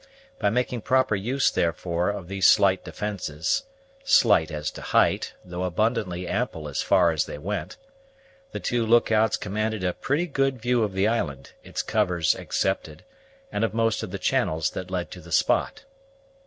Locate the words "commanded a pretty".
9.37-10.25